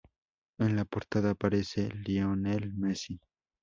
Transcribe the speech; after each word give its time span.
En 0.57 0.75
la 0.75 0.85
portada 0.85 1.29
aparece 1.29 1.89
Lionel 1.93 2.73
Messi. 2.73 3.21